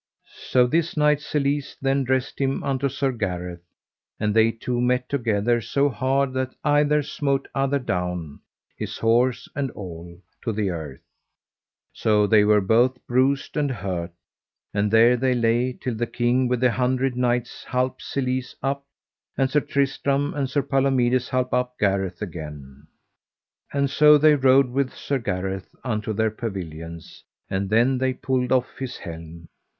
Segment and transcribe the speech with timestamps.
[0.49, 3.61] So this knight Selises then dressed him unto Sir Gareth,
[4.19, 8.39] and they two met together so hard that either smote other down,
[8.75, 11.03] his horse and all, to the earth,
[11.93, 14.11] so they were both bruised and hurt;
[14.73, 18.83] and there they lay till the King with the Hundred Knights halp Selises up,
[19.37, 22.87] and Sir Tristram and Sir Palomides halp up Gareth again.
[23.71, 28.79] And so they rode with Sir Gareth unto their pavilions, and then they pulled off
[28.79, 29.47] his helm.